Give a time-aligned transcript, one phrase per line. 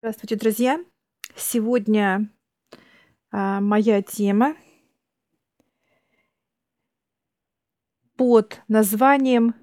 [0.00, 0.84] Здравствуйте, друзья!
[1.34, 2.30] Сегодня
[3.32, 4.56] а, моя тема
[8.14, 9.56] под названием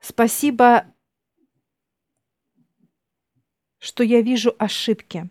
[0.00, 0.86] «Спасибо,
[3.80, 5.28] что я вижу ошибки».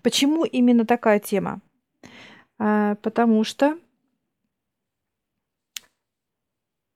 [0.00, 1.60] Почему именно такая тема?
[2.56, 3.78] А, потому что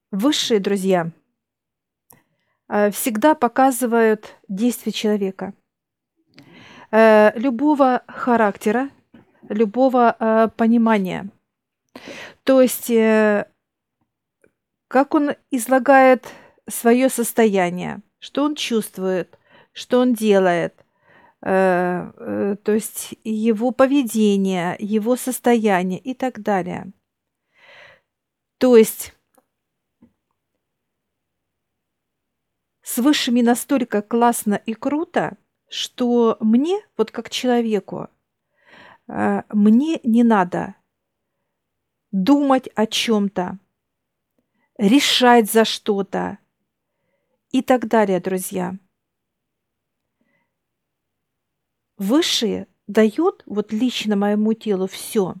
[0.09, 1.11] высшие друзья
[2.91, 5.53] всегда показывают действия человека,
[6.91, 8.89] э, любого характера,
[9.47, 11.29] любого э, понимания.
[12.43, 13.45] То есть, э,
[14.87, 16.27] как он излагает
[16.67, 19.37] свое состояние, что он чувствует,
[19.73, 20.73] что он делает–
[21.41, 26.91] Э, э, то есть его поведение, его состояние и так далее.
[28.57, 29.13] То есть
[32.89, 38.07] с высшими настолько классно и круто, что мне, вот как человеку,
[39.07, 40.73] э, мне не надо
[42.11, 43.59] думать о чем-то,
[44.79, 46.39] решать за что-то
[47.51, 48.75] и так далее, друзья.
[51.97, 55.35] Высшие дают вот лично моему телу все.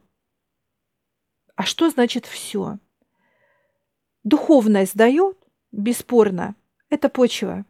[1.55, 2.77] А что значит все?
[4.23, 5.35] Духовность дает,
[5.71, 6.55] бесспорно,
[6.89, 7.65] это почва.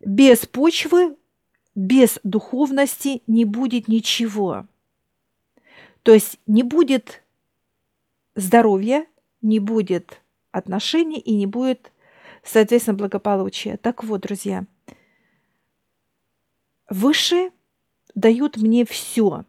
[0.00, 1.16] Без почвы,
[1.74, 4.66] без духовности не будет ничего.
[6.02, 7.22] То есть не будет
[8.34, 9.06] здоровья,
[9.40, 11.92] не будет отношений и не будет,
[12.42, 13.76] соответственно, благополучия.
[13.76, 14.66] Так вот, друзья,
[16.88, 17.50] высшие–
[18.14, 19.44] дают мне все.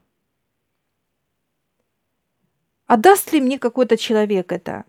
[2.85, 4.85] А даст ли мне какой-то человек это?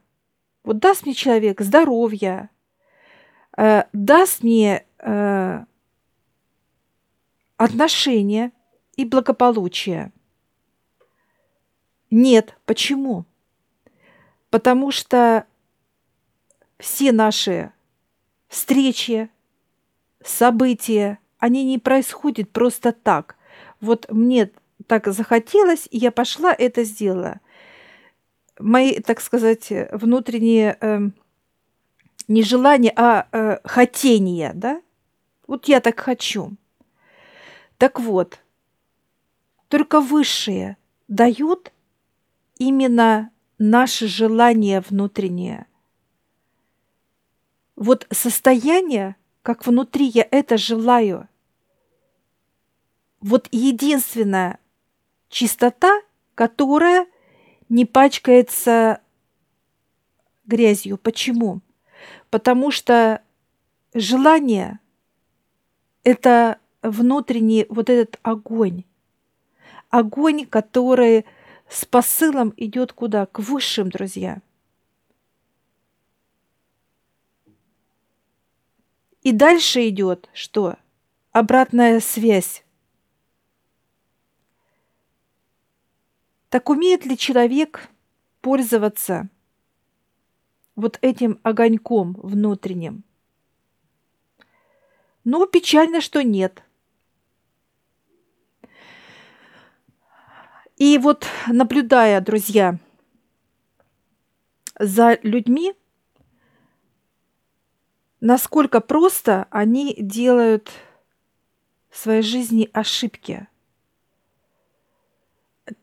[0.62, 2.50] Вот даст мне человек здоровье,
[3.56, 5.64] э, даст мне э,
[7.56, 8.52] отношения
[8.97, 10.12] и благополучие.
[12.10, 12.56] Нет.
[12.64, 13.25] Почему?
[14.50, 15.47] Потому что
[16.78, 17.72] все наши
[18.48, 19.28] встречи,
[20.22, 23.37] события, они не происходят просто так–
[23.84, 24.50] вот мне
[24.87, 27.41] так захотелось, и я пошла, это сделала.
[28.59, 31.00] Мои, так сказать, внутренние э,
[32.29, 34.81] не желания, а э, хотения, да?
[35.47, 36.53] Вот я так хочу.
[37.79, 38.41] Так вот,
[39.69, 40.77] только высшие
[41.09, 41.73] дают
[42.59, 45.67] именно наши желания внутренние.
[47.77, 51.29] Вот состояние, как внутри я это желаю–
[53.25, 54.59] вот единственная
[55.31, 56.03] чистота,
[56.35, 57.06] которая
[57.71, 59.01] не пачкается
[60.45, 60.99] грязью.
[60.99, 61.62] Почему?
[62.34, 63.22] Потому что
[63.95, 64.81] желание–
[66.03, 68.83] это внутренний вот этот огонь.
[69.89, 71.27] Огонь, который
[71.69, 73.27] с посылом идет куда?
[73.27, 74.43] К высшим, друзья.
[79.23, 80.75] И дальше идет что?
[81.31, 82.65] Обратная связь.
[86.49, 87.89] Так умеет ли человек
[88.41, 89.28] пользоваться
[90.77, 93.05] вот этим огоньком внутренним?
[95.25, 96.62] Ну, печально, что нет.
[100.77, 102.79] И вот наблюдая, друзья,
[104.79, 105.75] за людьми,
[108.21, 110.71] насколько просто они делают
[111.91, 113.47] в своей жизни ошибки–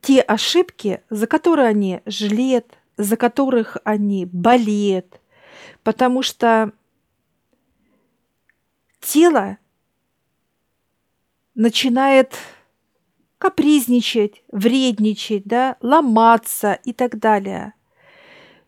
[0.01, 5.19] те ошибки, за которые они жалеют, за которых они болеют,
[5.83, 6.71] потому что
[8.99, 9.57] тело
[11.55, 12.37] начинает
[13.37, 17.73] капризничать, вредничать, да, ломаться и так далее.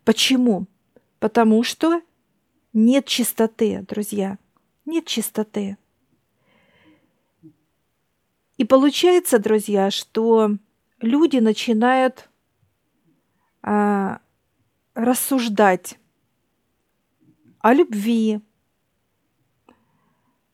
[0.03, 0.65] Почему?
[1.19, 2.01] Потому что
[2.73, 4.37] нет чистоты, друзья,
[4.85, 5.77] нет чистоты.
[8.57, 10.57] И получается, друзья, что
[10.99, 12.29] люди начинают
[13.63, 14.19] а,
[14.93, 15.97] рассуждать
[17.59, 18.41] о любви,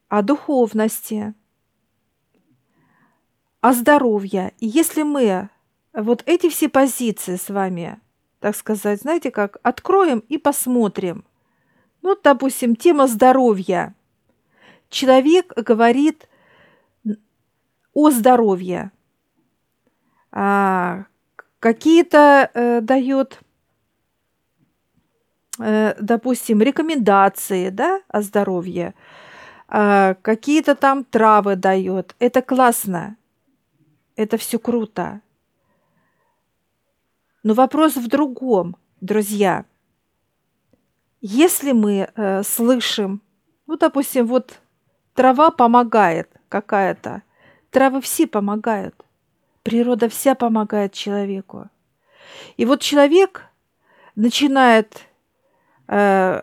[0.08, 1.34] о духовности,
[3.62, 4.54] о здоровье.
[4.60, 5.50] И если мы
[5.94, 8.00] вот эти все позиции с вами,
[8.40, 11.26] так сказать, знаете как, откроем и посмотрим.
[12.02, 13.96] Ну, допустим, тема здоровья.
[14.90, 16.30] Человек говорит
[17.94, 18.92] о здоровье
[20.32, 21.06] а,
[21.60, 23.40] какие-то э, дает,
[25.60, 28.94] э, допустим, рекомендации да, о здоровье,
[29.68, 32.16] э, какие-то там травы дает.
[32.20, 33.18] Это классно.
[34.16, 35.22] Это все круто.
[37.44, 39.66] Но вопрос в другом, друзья.
[41.22, 43.22] Если мы э, слышим,
[43.66, 44.60] ну, допустим, вот
[45.14, 47.24] трава помогает какая-то,
[47.72, 48.96] травы все помогают,
[49.64, 51.70] природа вся помогает человеку.
[52.58, 53.46] И вот человек
[54.16, 55.06] начинает
[55.88, 56.42] э,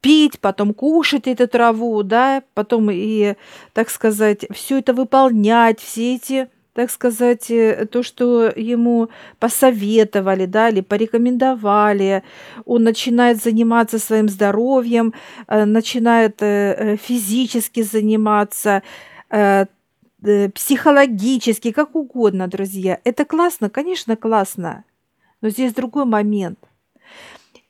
[0.00, 3.36] пить, потом кушать эту траву, да, потом и,
[3.72, 10.70] так сказать, все это выполнять, все эти так сказать, э, то, что ему посоветовали, да,
[10.70, 12.22] или порекомендовали,
[12.64, 15.12] он начинает заниматься своим здоровьем,
[15.48, 18.82] э, начинает э, физически заниматься,
[20.54, 23.00] психологически, как угодно, друзья.
[23.04, 24.84] Это классно, конечно, классно.
[25.40, 26.58] Но здесь другой момент.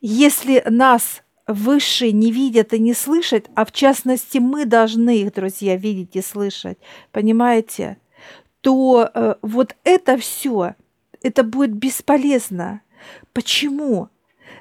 [0.01, 5.77] Если нас высшие не видят и не слышат, а в частности мы должны их, друзья,
[5.77, 6.79] видеть и слышать,
[7.11, 7.99] понимаете?
[8.63, 10.75] то э, вот это все,
[11.21, 12.81] это будет бесполезно.
[13.33, 14.09] Почему?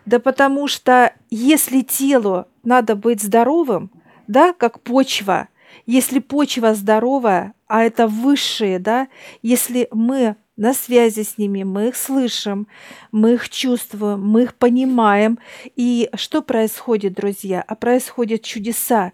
[0.06, 3.92] Да потому что если телу надо быть здоровым,
[4.28, 5.48] да, как почва,
[5.86, 9.08] если почва здоровая, а это высшие, да,
[9.42, 12.68] если мы на связи с ними, мы их слышим,
[13.12, 15.40] мы их чувствуем, мы их понимаем.
[15.76, 17.64] И что происходит, друзья?
[17.66, 19.14] А происходят чудеса.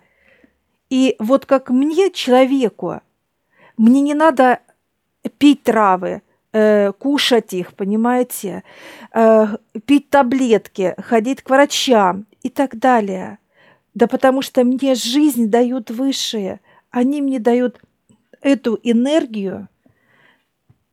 [0.90, 3.02] И вот как мне, человеку,
[3.78, 4.60] мне не надо
[5.38, 6.22] пить травы,
[6.52, 8.64] э, кушать их, понимаете,
[9.14, 9.48] э,
[9.86, 13.40] пить таблетки, ходить к врачам и так далее.
[13.98, 16.60] Да потому что мне жизнь дают высшие,
[16.92, 17.82] они мне дают
[18.42, 19.70] эту энергию.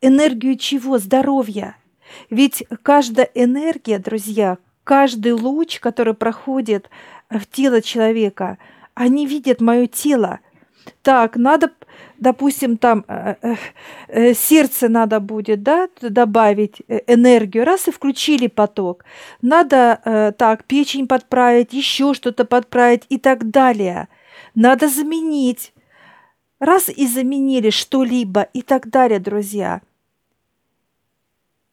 [0.01, 0.97] Энергию чего?
[0.97, 1.77] Здоровья.
[2.31, 6.89] Ведь каждая энергия, друзья, каждый луч, который проходит
[7.29, 8.57] в тело человека,
[8.95, 10.41] они видят мое тело.
[11.03, 11.71] Так, надо
[12.19, 13.55] допустим, там э, э,
[14.09, 19.05] э, сердце надо будет, да, добавить энергию, раз и включили поток.
[19.43, 24.09] Надо так печень подправить, еще что-то подправить и так далее.
[24.55, 25.73] Надо заменить.
[26.61, 29.83] Раз и заменили что-либо и так далее, друзья.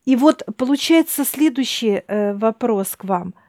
[0.05, 3.33] И вот получается следующий вопрос к вам–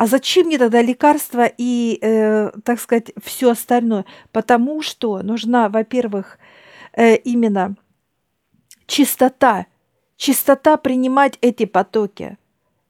[0.00, 4.06] а зачем мне тогда лекарства и, э, так сказать, все остальное?
[4.32, 6.38] Потому что нужна, во-первых,
[6.94, 7.76] э, именно
[8.86, 9.66] чистота,
[10.16, 12.38] чистота принимать эти потоки.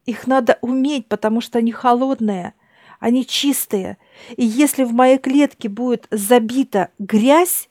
[0.07, 2.55] Их надо уметь, потому что они холодные,
[3.01, 3.99] они чистые.
[4.37, 7.69] И если в моей клетке будет забита грязь,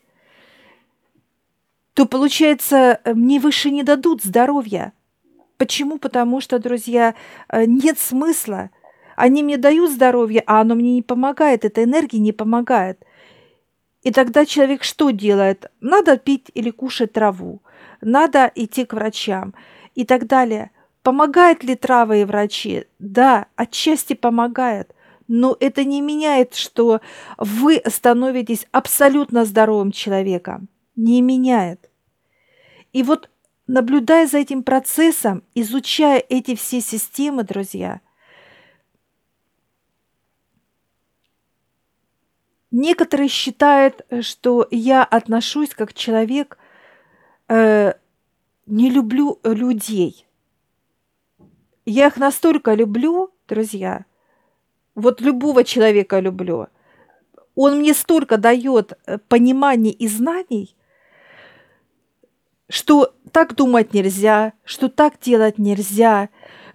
[1.94, 4.92] то, получается, мне выше не дадут здоровья.
[5.56, 5.98] Почему?
[5.98, 7.16] Потому что, друзья,
[7.48, 8.72] э, нет смысла–
[9.19, 13.04] они мне дают здоровье, а оно мне не помогает, эта энергия не помогает.
[14.01, 15.69] И тогда человек что делает?
[15.81, 17.62] Надо пить или кушать траву,
[18.00, 19.54] надо идти к врачам
[19.94, 20.71] и так далее.
[21.04, 22.86] Помогает ли травы и врачи?
[22.98, 24.95] Да, отчасти помогает.
[25.27, 27.01] Но это не меняет, что
[27.38, 30.69] вы становитесь абсолютно здоровым человеком.
[30.95, 31.89] Не меняет.
[32.94, 33.30] И вот
[33.68, 38.00] наблюдая за этим процессом, изучая эти все системы, друзья–
[42.71, 46.57] Некоторые считают, э, что я отношусь как человек,
[47.47, 47.94] э,
[48.68, 50.28] не люблю людей.
[51.85, 54.06] Я их настолько люблю, друзья,
[54.94, 56.68] вот любого человека люблю.
[57.56, 60.76] Он мне столько дает э, пониманий и знаний,
[62.69, 66.30] что так думать нельзя, что так делать нельзя,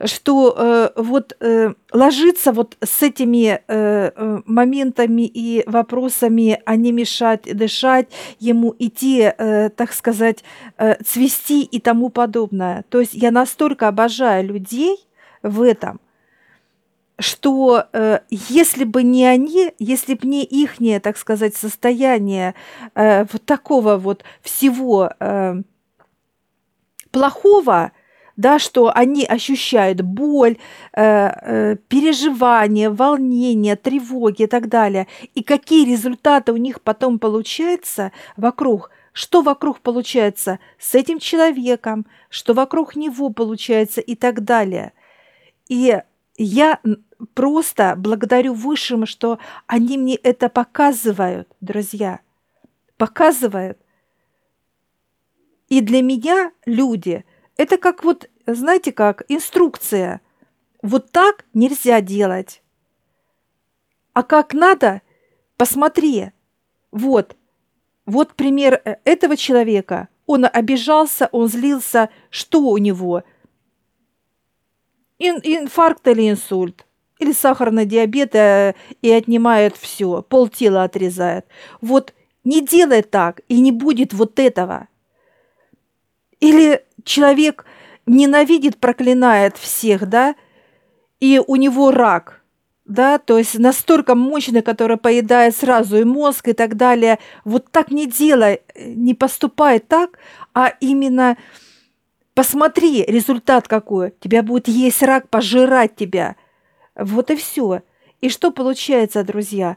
[0.05, 6.93] что э, вот э, ложиться вот с этими э, э, моментами и вопросами, а не
[6.93, 8.09] мешать дышать,
[8.39, 10.45] ему идти, э, так сказать,
[10.77, 12.85] э, цвести и тому подобное.
[12.89, 14.97] То есть я настолько обожаю людей
[15.43, 16.01] в этом,
[17.19, 22.55] что э, если бы не они, если бы не ихнее, так сказать, состояние
[22.95, 25.55] э, вот такого вот всего э,
[27.11, 27.93] плохого,
[28.37, 30.57] да, что они ощущают боль,
[30.93, 35.07] э, э, переживания, волнение, тревоги и так далее.
[35.35, 42.55] И какие результаты у них потом получаются вокруг, что вокруг получается с этим человеком, что
[42.55, 44.93] вокруг него получается и так далее.
[45.69, 45.97] И
[46.37, 46.81] я
[47.35, 49.39] просто благодарю Высшим, что
[49.69, 52.21] они мне это показывают, друзья.
[52.97, 53.79] Показывают.
[55.69, 57.25] И для меня люди–
[57.57, 60.21] это как вот, знаете как, инструкция.
[60.83, 62.63] Вот так нельзя делать.
[64.13, 65.03] А как надо,
[65.57, 66.31] посмотри,
[66.91, 67.37] вот,
[68.07, 70.09] вот пример э, этого человека.
[70.27, 72.11] Он обижался, он злился.
[72.31, 73.23] Что у него?
[75.19, 76.87] Ин инфаркт или инсульт?
[77.19, 81.47] Или сахарный диабет э, и отнимает все, полтела отрезает.
[81.81, 84.89] Вот не делай так, и не будет вот этого.
[86.41, 87.65] Или человек
[88.07, 90.35] ненавидит, проклинает всех, да,
[91.21, 92.43] и у него рак,
[92.85, 97.19] да, то есть настолько мощный, который поедает сразу и мозг и так далее.
[97.45, 100.19] Вот так не делай, не поступай так,
[100.53, 101.39] а именно
[102.35, 104.13] посмотри результат какой.
[104.21, 106.37] Тебя будет есть рак, пожирать тебя.
[106.95, 107.83] Вот и все.
[108.21, 109.77] И что получается, друзья?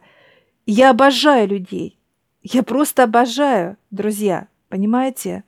[0.65, 1.98] Я обожаю людей.
[2.41, 4.48] Я просто обожаю, друзья.
[4.69, 5.43] Понимаете?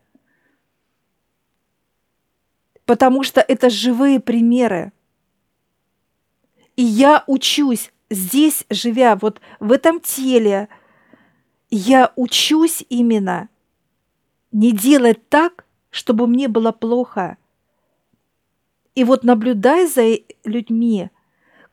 [2.90, 4.92] Потому что это живые примеры.
[6.76, 10.70] И я учусь здесь, живя вот в этом теле,
[11.70, 13.48] я учусь именно
[14.52, 17.38] не делать так, чтобы мне было плохо.
[18.96, 21.12] И вот наблюдая за людьми,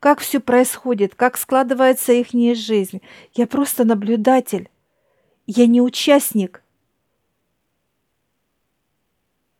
[0.00, 3.00] как все происходит, как складывается их жизнь,
[3.32, 4.68] я просто наблюдатель,
[5.46, 6.62] я не участник.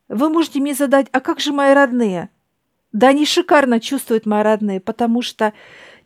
[0.09, 2.29] Вы можете мне задать, а как же мои родные?
[2.93, 5.53] Да они шикарно чувствуют мои родные, потому что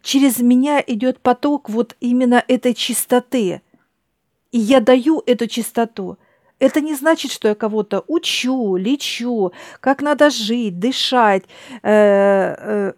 [0.02, 3.62] через меня идет поток вот именно этой чистоты.
[4.52, 6.18] И я даю эту чистоту.
[6.60, 11.44] Это не значит, что я кого-то учу, лечу, как надо жить, дышать,
[11.82, 12.94] э, э,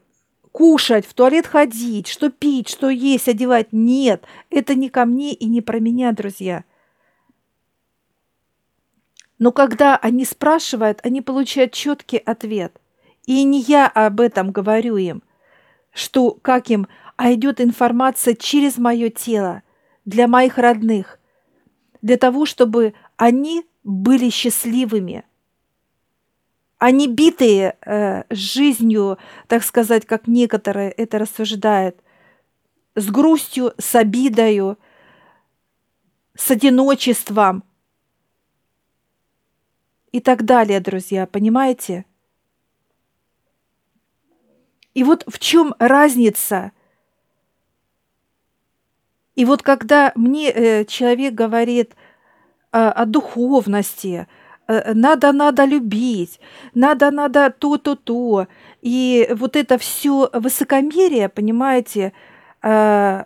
[0.52, 3.68] кушать, в туалет ходить, что пить, что есть, одевать.
[3.72, 6.64] Нет, это не ко мне и не про меня, друзья.
[9.44, 12.80] Но когда они спрашивают, они получают четкий ответ.
[13.26, 15.22] И не я об этом говорю им,
[15.92, 19.62] что как им, а идет информация через мое тело
[20.06, 21.20] для моих родных,
[22.02, 25.26] для того, чтобы они были счастливыми,
[26.80, 29.18] не битые э, жизнью,
[29.50, 31.98] так сказать, как некоторые это рассуждают,
[32.96, 34.80] с грустью, с обидою,
[36.34, 37.66] с одиночеством
[40.14, 42.06] и так далее, друзья, понимаете?
[44.94, 46.72] И вот в чем разница?
[49.36, 51.96] И вот когда мне э, человек говорит
[52.72, 54.28] э, о духовности,
[54.68, 56.40] э, надо, надо любить,
[56.76, 58.48] надо, надо то, то, то,
[58.82, 62.14] и вот это все высокомерие, понимаете,
[62.62, 63.24] э,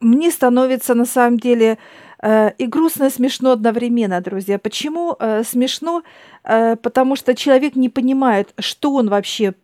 [0.00, 2.03] мне становится на самом деле э,
[2.58, 4.58] и грустно, и смешно одновременно, друзья.
[4.58, 6.02] Почему э, смешно?
[6.44, 9.54] Э, потому что человек не понимает, что он вообще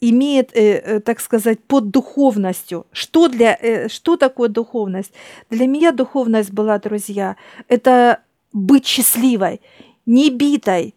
[0.00, 2.86] имеет, э, э, так сказать, под духовностью.
[2.92, 5.12] Что, для, э, что такое духовность?
[5.50, 7.36] Для меня духовность была, друзья,
[7.68, 8.20] это
[8.52, 9.60] быть счастливой,
[10.06, 10.94] не битой,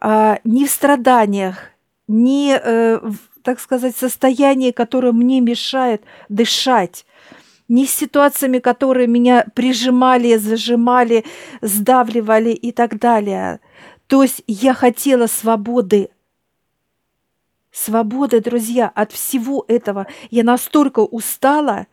[0.00, 1.70] э, не в страданиях,
[2.08, 7.04] не, э, в, так сказать, состоянии, которое мне мешает дышать
[7.68, 11.24] не с ситуациями, которые меня прижимали, зажимали,
[11.60, 13.60] сдавливали и так далее.
[14.06, 16.10] То есть я хотела свободы
[17.76, 20.06] свободы, друзья, от всего этого.
[20.30, 21.86] Я настолько устала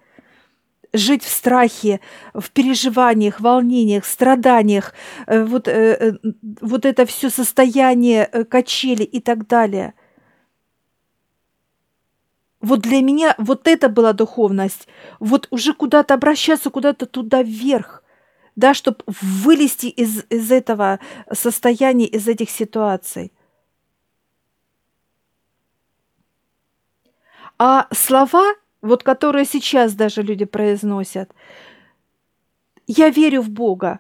[0.94, 2.00] жить в страхе,
[2.34, 4.94] в переживаниях, волнениях, страданиях,
[5.28, 9.94] э, вот, э, э, вот это все состояние качели и так далее.
[12.64, 14.88] Вот для меня вот это была духовность.
[15.20, 18.06] Вот уже куда-то обращаться, куда-то туда вверх,
[18.56, 23.34] да, чтобы вылезти из, из этого состояния, из этих ситуаций.
[27.60, 31.36] А слова, вот которые сейчас даже люди произносят,
[32.88, 34.00] я верю в Бога.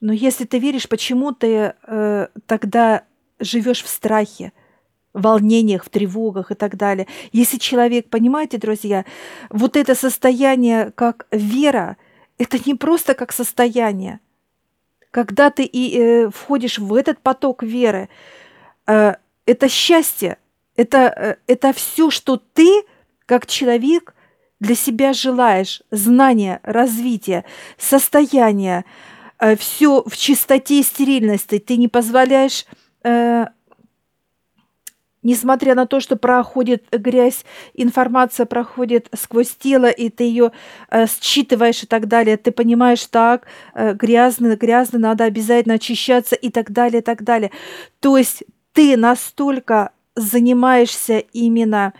[0.00, 3.02] Но если ты веришь, почему ты э, тогда
[3.40, 4.52] живешь в страхе,
[5.16, 7.06] волнениях, в тревогах и так далее?
[7.32, 9.04] Если человек, понимаете, друзья,
[9.50, 11.96] вот это состояние как вера,
[12.38, 14.20] это не просто как состояние.
[15.10, 18.08] Когда ты и э, входишь в этот поток веры,
[18.86, 19.14] э,
[19.46, 20.38] это счастье,
[20.76, 22.84] это, э, это все, что ты,
[23.24, 24.14] как человек,
[24.60, 25.82] для себя желаешь.
[25.90, 27.44] Знания, развитие,
[27.78, 28.84] состояние,
[29.38, 31.58] э, все в чистоте и стерильности.
[31.58, 32.66] Ты не позволяешь
[33.02, 33.46] э,
[35.26, 40.52] несмотря на то, что проходит грязь, информация проходит сквозь тело, и ты ее
[40.88, 46.50] э, считываешь и так далее, ты понимаешь, так, э, грязно, грязно, надо обязательно очищаться и
[46.50, 47.50] так далее, и так далее.
[48.00, 51.92] То есть ты настолько занимаешься именно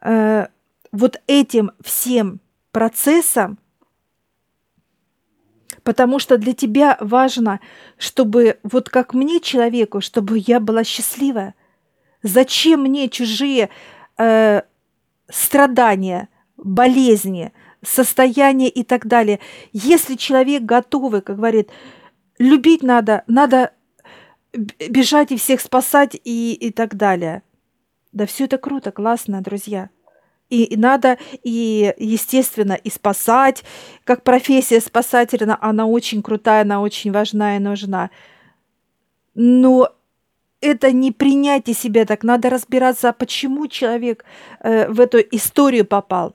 [0.00, 0.48] э,
[0.90, 2.40] вот этим всем
[2.72, 3.58] процессом,
[5.84, 7.60] потому что для тебя важно,
[7.98, 11.54] чтобы вот как мне, человеку, чтобы я была счастливая.
[12.22, 13.68] Зачем мне чужие
[14.18, 14.62] э,
[15.28, 17.52] страдания, болезни,
[17.82, 19.40] состояния и так далее?
[19.72, 21.70] Если человек готовый, как говорит,
[22.38, 23.72] любить надо, надо
[24.52, 27.42] бежать и всех спасать и, и так далее.
[28.12, 29.90] Да все это круто, классно, друзья.
[30.50, 33.64] И, и надо, и, естественно, и спасать.
[34.04, 38.10] Как профессия спасателя, она очень крутая, она очень важна и нужна.
[39.34, 39.88] Но
[40.62, 42.22] это не принятие себя так.
[42.22, 44.24] Надо разбираться, а почему человек
[44.60, 46.34] э, в эту историю попал.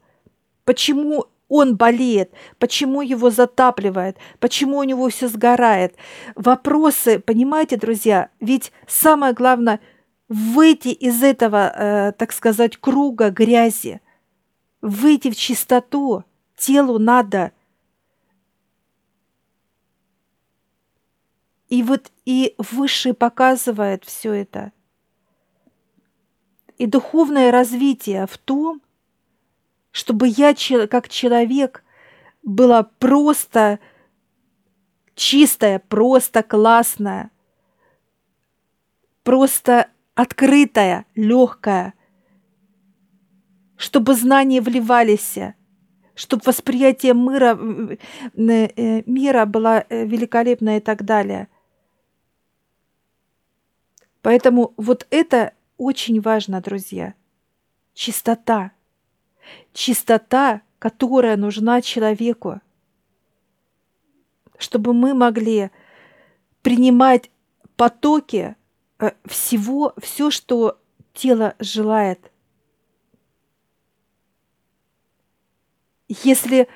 [0.66, 5.96] Почему он болеет, почему его затапливает, почему у него все сгорает.
[6.36, 9.80] Вопросы, понимаете, друзья, ведь самое главное
[10.28, 14.02] выйти из этого, э, так сказать, круга грязи,
[14.82, 16.24] выйти в чистоту.
[16.58, 17.52] Телу надо.
[21.70, 24.72] И вот и Высший показывает все это.
[26.78, 28.82] И духовное развитие в том,
[29.92, 30.56] чтобы я
[30.88, 31.84] как человек
[32.44, 33.80] была просто
[35.16, 37.32] чистая, просто классная,
[39.24, 41.94] просто открытая, легкая,
[43.76, 45.38] чтобы знания вливались,
[46.16, 47.58] чтобы восприятие мира,
[48.36, 51.48] э, мира было э, великолепное и так далее.
[54.22, 57.14] Поэтому вот это очень важно, друзья.
[57.94, 58.72] Чистота–
[59.74, 62.62] чистота, которая нужна человеку,
[64.58, 65.72] чтобы мы могли
[66.62, 67.30] принимать
[67.76, 68.56] потоки
[69.00, 70.80] э, всего, все, что
[71.14, 72.32] тело желает.
[76.08, 76.68] Если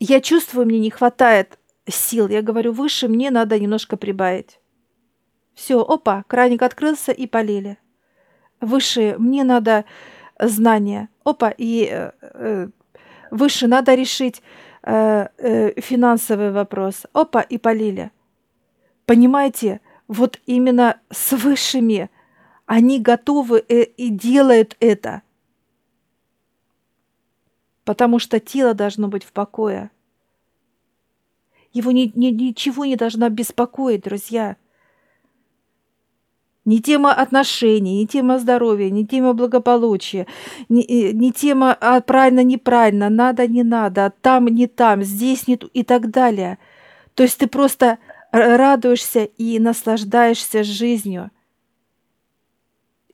[0.00, 4.58] я чувствую, мне не хватает сил, я говорю, выше мне надо немножко прибавить.
[5.54, 7.78] Все, опа, краник открылся и полили.
[8.60, 9.84] Выше мне надо
[10.38, 11.08] знания.
[11.24, 12.68] Опа, и э, э,
[13.30, 14.42] выше надо решить
[14.82, 17.06] э, э, финансовый вопрос.
[17.12, 18.10] Опа, и полили.
[19.06, 22.10] Понимаете, вот именно с высшими
[22.66, 25.22] они готовы э, и делают это.
[27.84, 29.90] Потому что тело должно быть в покое.
[31.72, 34.56] Его ни, ни, ничего не должно беспокоить, друзья.
[36.64, 40.26] Не тема отношений, не тема здоровья, не тема благополучия,
[40.70, 46.10] не, не тема а правильно, неправильно, надо, надо, там, не там, здесь не и так
[46.10, 46.58] далее.
[47.14, 47.98] То есть ты просто
[48.32, 51.30] радуешься и наслаждаешься жизнью.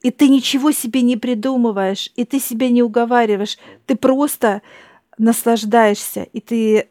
[0.01, 4.61] И ты ничего себе не придумываешь, и ты себя не уговариваешь, ты просто
[5.17, 6.87] наслаждаешься, и ты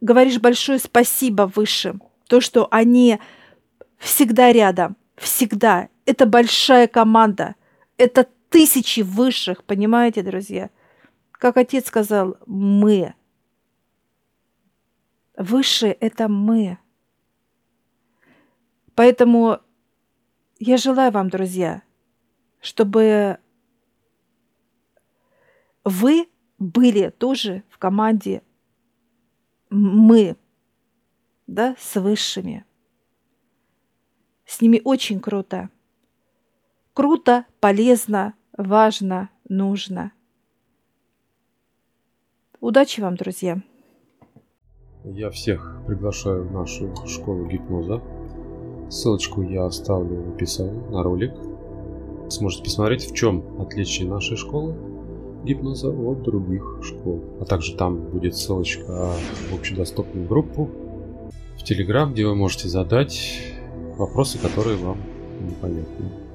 [0.00, 3.18] говоришь большое спасибо высшим, то, что они
[3.98, 5.88] всегда рядом– Всегда.
[6.06, 7.54] Это большая команда.
[7.96, 10.70] Это тысячи высших, понимаете, друзья?
[11.32, 13.14] Как отец сказал, мы.
[15.36, 16.78] Высшие– это мы.
[18.94, 19.58] Поэтому
[20.58, 21.82] я желаю вам, друзья,
[22.60, 23.38] чтобы
[25.84, 28.42] вы были тоже в команде
[29.70, 30.36] мы,
[31.46, 32.64] да, с высшими.
[34.52, 35.70] С ними очень круто.
[36.92, 40.12] Круто, полезно, важно, нужно.
[42.60, 43.62] Удачи вам, друзья!
[45.04, 48.02] Я всех приглашаю в нашу школу гипноза.
[48.90, 51.32] Ссылочку я оставлю в описании на ролик.
[52.28, 54.76] Сможете посмотреть, в чем отличие нашей школы
[55.44, 57.24] гипноза от других школ.
[57.40, 59.14] А также там будет ссылочка
[59.50, 60.68] в общедоступную группу
[61.56, 63.61] в Телеграм, где вы можете задать
[64.02, 64.98] вопросы, которые вам
[65.40, 66.31] непонятны.